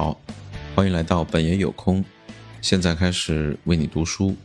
[0.00, 0.16] 好，
[0.76, 2.04] 欢迎来到本爷有空。
[2.62, 4.36] 现在开始为你读书。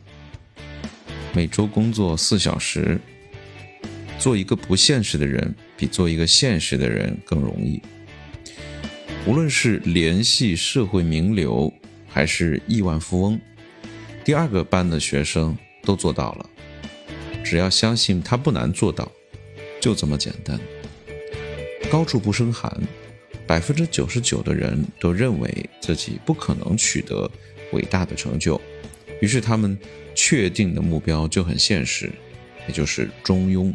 [1.31, 2.99] 每周工作四小时，
[4.17, 7.79] 做一个不现实的人，比做一个现实的人更容易。
[9.27, 11.71] 无论是联系社会名流，
[12.09, 13.39] 还是亿万富翁，
[14.25, 16.49] 第二个班的学生都做到了。
[17.43, 19.11] 只要相信他不难做到，
[19.79, 20.59] 就这么简单。
[21.91, 22.75] 高处不胜寒。
[23.53, 27.29] 百分之九十九的人都认为自己不可能取得
[27.71, 28.59] 伟大的成就，
[29.21, 29.77] 于是他们
[30.15, 32.11] 确定的目标就很现实，
[32.67, 33.71] 也就是中庸。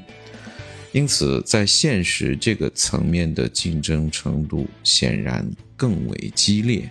[0.91, 6.91] 因此，在现实这个层面的竞争程度显然更为激烈。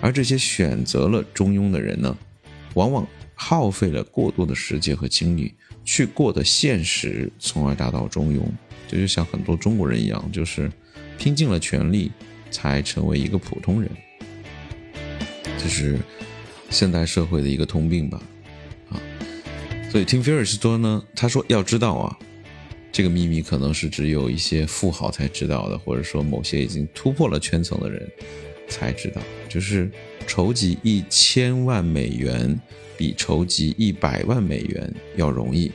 [0.00, 2.16] 而这些选择了中庸的人呢，
[2.74, 5.52] 往往耗费了过多的时间和精力
[5.84, 8.42] 去过的现实，从而达到中庸。
[8.86, 10.70] 这就像很多中国人一样，就是。
[11.20, 12.10] 拼尽了全力，
[12.50, 13.90] 才成为一个普通人，
[15.58, 15.98] 这是
[16.70, 18.22] 现代社会的一个通病吧？
[18.88, 18.96] 啊，
[19.90, 22.18] 所以听菲尔斯说呢，他说要知道啊，
[22.90, 28.10] 这个秘密可能是只有一些富豪才知道的，或者说某些已经突破了圈层的人
[28.66, 29.90] 才知道，就是
[30.26, 32.58] 筹集一千万美元
[32.96, 35.70] 比筹集一百万美元要容易，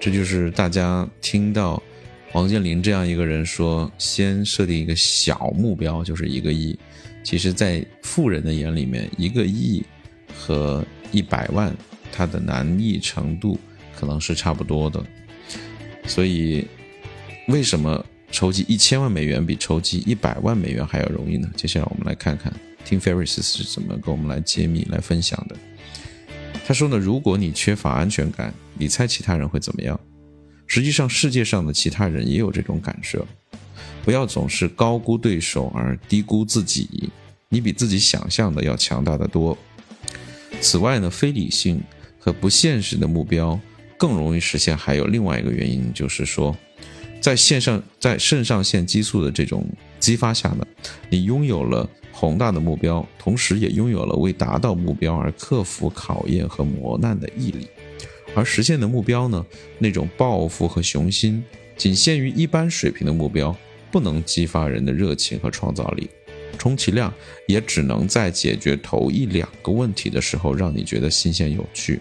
[0.00, 1.82] 这就是大家听到。
[2.34, 6.76] 王健林这样一个人说：“先设定一个小目标，就是一个亿。
[7.22, 9.84] 其实，在富人的眼里面，一个亿
[10.36, 11.72] 和一百万，
[12.12, 13.56] 它的难易程度
[13.96, 15.00] 可能是差不多的。
[16.08, 16.66] 所以，
[17.46, 21.48] 为什么筹集一千万美元比筹集一百万美元还要容易呢？
[21.54, 22.52] 接下来我们来看看
[22.84, 25.56] Tim Ferriss 是怎么跟我们来揭秘、来分享的。
[26.66, 29.98] 他说呢：如果你缺乏安全感，你猜其他人会怎么样？”
[30.74, 33.24] 实际上，世界上的其他人也有这种感受。
[34.04, 37.08] 不要总是高估对手而低估自己，
[37.48, 39.56] 你比自己想象的要强大的多。
[40.60, 41.80] 此外呢，非理性
[42.18, 43.56] 和不现实的目标
[43.96, 44.76] 更容易实现。
[44.76, 46.52] 还有另外一个原因，就是说，
[47.20, 49.64] 在线上在肾上腺激素的这种
[50.00, 50.66] 激发下呢，
[51.08, 57.68] 你拥有了宏大的目标，同时也拥有了为达到目标而克服考验和磨难的毅力。
[58.34, 59.44] 而实现的目标呢？
[59.78, 61.42] 那种抱负和雄心，
[61.76, 63.56] 仅限于一般水平的目标，
[63.90, 66.10] 不能激发人的热情和创造力，
[66.58, 67.12] 充其量
[67.46, 72.00] 也只能在解决头一两个问题的时候，让你觉得新鲜有趣。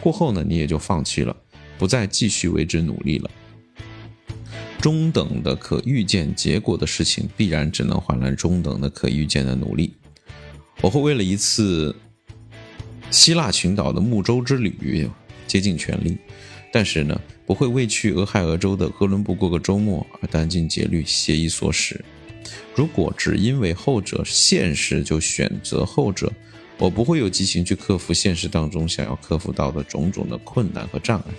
[0.00, 1.36] 过后呢，你也就放弃了，
[1.78, 3.30] 不再继续为之努力了。
[4.80, 9.92] 中等的可预见结果的事情，必然只能换来中等的可预见的努力。
[10.80, 11.94] 我会为了一次
[13.10, 15.10] 希腊群岛的木舟之旅。
[15.50, 16.16] 竭尽全力，
[16.70, 22.04] 但是呢，不会为去俄亥俄州的哥伦布过个周末而殚精竭虑、携一所使。
[22.72, 26.32] 如果只因为后者现实就选择后者，
[26.78, 31.34] 我不会有激情去克服现实当中想要克服到的种种的困难和障碍。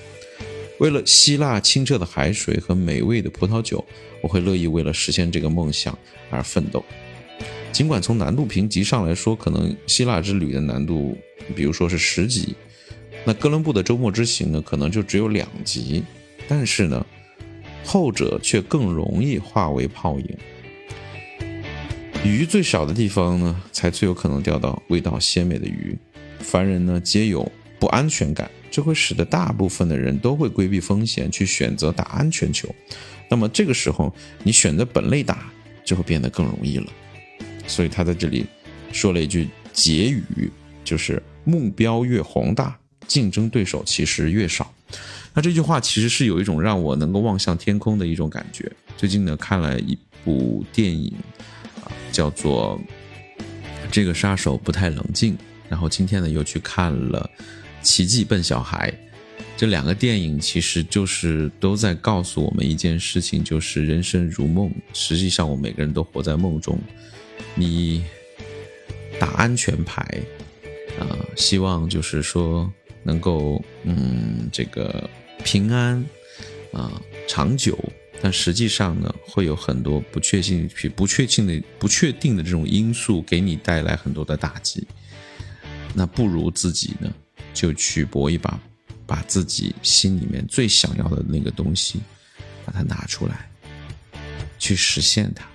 [0.79, 3.81] 为了希腊清澈的海水和美味的葡萄酒，
[4.21, 5.97] 我会乐意为了实现这个梦想
[6.29, 6.83] 而奋斗。
[7.71, 11.17] 尽管从难度评级上来说，可能希腊之旅的难度，
[11.55, 12.53] 比如说是十级。
[13.23, 16.03] 那哥伦布的周末之行呢，可能就只有两集，
[16.47, 17.05] 但是呢，
[17.85, 20.37] 后者却更容易化为泡影。
[22.23, 25.97] 鱼最少的地方呢，才最有可能钓到味道鲜美的鱼。
[26.39, 27.49] 凡人呢，皆有
[27.79, 32.67] 不安全感，这会使得大部分的人都会规避风险，去选择打安全球。
[33.29, 35.51] 那么这个时候，你选择本类打，
[35.83, 36.87] 就会变得更容易了。
[37.67, 38.45] 所以他在这里
[38.91, 40.51] 说了一句结语，
[40.83, 42.77] 就是目标越宏大。
[43.07, 44.73] 竞争对手其实越少，
[45.33, 48.71] 那这句话其实是有一种让我能够望向天空的一种感觉。
[48.95, 51.13] 最近呢看了一部电影，
[51.83, 52.79] 啊，叫做
[53.91, 55.33] 《这个杀手不太冷静》，
[55.67, 57.29] 然后今天呢又去看了
[57.85, 58.89] 《奇迹笨小孩》。
[59.57, 64.71] 这两个电影其实就是都在告诉我们一件事情，就是人生如梦。
[64.93, 66.79] 实际上，我们每个人都活在梦中。
[67.53, 68.03] 你
[69.19, 70.01] 打安全牌，
[70.99, 71.05] 啊，
[71.35, 72.71] 希望就是说。
[73.03, 75.09] 能够嗯，这个
[75.43, 76.03] 平安
[76.71, 77.77] 啊，长久，
[78.21, 84.87] 但实际上呢，会有很多不确定、不确定的、不确定的这种因素给你带来很多的打击。
[85.93, 87.11] 那不如自己呢，
[87.53, 88.59] 就去搏一把，
[89.05, 91.99] 把自己心里面最想要的那个东西，
[92.65, 93.49] 把它拿出来，
[94.57, 95.45] 去实现它。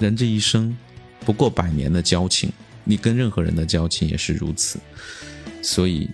[0.00, 0.76] 人这一生
[1.20, 2.50] 不过百年的交情，
[2.84, 4.80] 你跟任何人的交情也是如此。
[5.62, 6.08] 所以，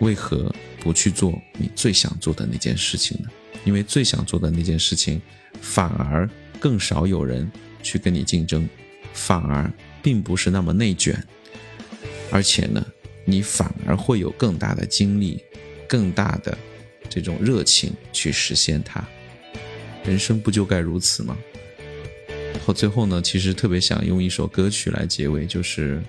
[0.00, 3.28] 为何不去做你最想做的那件事情呢？
[3.64, 5.20] 因为最想做的那件事情，
[5.60, 6.28] 反而
[6.60, 7.50] 更少有人
[7.82, 8.68] 去跟你竞争，
[9.12, 9.72] 反而
[10.02, 11.20] 并不是那么内卷，
[12.30, 12.84] 而且呢，
[13.24, 15.42] 你反而会有更大的精力、
[15.88, 16.56] 更大的
[17.08, 19.04] 这种热情去实现它。
[20.04, 21.36] 人生不就该如此吗？
[22.64, 26.02] 后最后呢，其实特别想用一首歌曲来结尾，就是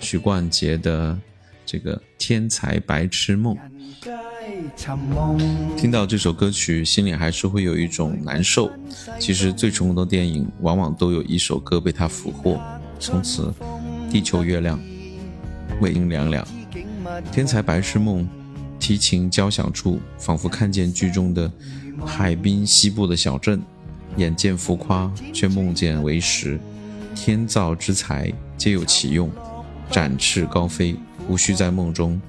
[0.00, 1.16] 许冠杰的
[1.64, 3.56] 这个《天才白痴梦》。
[5.76, 8.70] 听到这首歌曲，心里还是会有一种难受。
[9.18, 12.60] 其实最成功的电影，往往都有一首歌被他俘获，
[12.98, 13.52] 从此
[14.10, 14.78] 地球月亮，
[15.80, 16.46] 尾音凉凉。
[17.32, 18.28] 天才白痴梦，
[18.78, 21.50] 提琴交响处，仿佛看见剧中的
[22.04, 23.62] 海滨西部的小镇，
[24.16, 26.60] 眼见浮夸，却梦见为实。
[27.14, 29.30] 天造之才，皆有其用，
[29.90, 30.96] 展翅高飞，
[31.28, 32.20] 无需在梦中。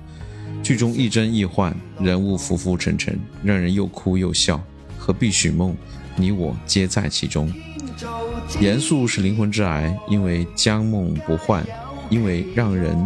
[0.64, 4.62] 剧中亦真亦幻，人物浮浮沉沉，让人又哭又笑。
[4.98, 5.76] 何必许梦？
[6.16, 7.52] 你我皆在其中。
[8.60, 11.66] 严肃是灵魂之癌，因为将梦不换，
[12.10, 12.98] 因为让人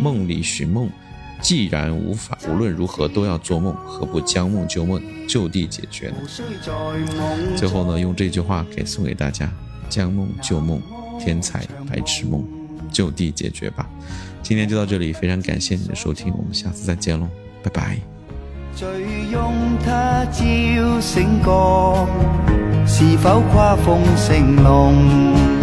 [0.00, 0.88] 梦里寻梦。
[1.40, 6.16] 既然无法无论如何都要做梦，何不将梦就梦，就地解决呢？
[7.56, 9.50] 最后呢，用这句话给送给大家：
[9.88, 10.82] 将梦就梦，
[11.20, 12.44] 天才白痴梦，
[12.90, 13.88] 就地解决吧。
[14.42, 17.28] 今天就到这里，非常感谢你的收听，我们下次再见喽，
[17.62, 17.98] 拜拜。
[18.74, 18.86] 醉
[19.32, 19.52] 拥
[19.84, 22.08] 他朝醒过，
[22.86, 25.57] 是否跨风成龙？